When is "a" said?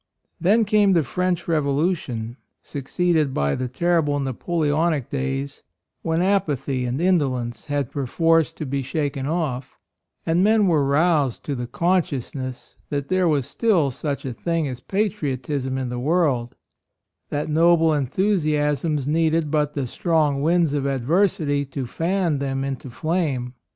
14.25-14.33